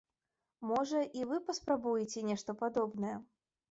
Можа, 0.69 1.03
і 1.21 1.29
вы 1.33 1.39
паспрабуеце 1.51 2.27
нешта 2.35 2.61
падобнае? 2.67 3.17